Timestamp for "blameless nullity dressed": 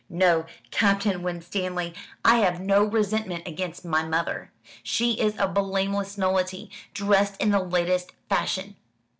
5.47-7.39